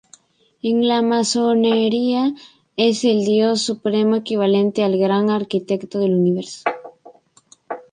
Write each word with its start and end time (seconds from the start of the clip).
En 0.63 0.87
la 0.87 1.03
Masonería 1.03 2.33
es 2.75 3.03
el 3.03 3.23
Dios 3.23 3.61
Supremo, 3.61 4.15
equivalente 4.15 4.83
al 4.83 4.97
Gran 4.97 5.29
Arquitecto 5.29 5.99
del 5.99 6.15
Universo. 6.15 6.63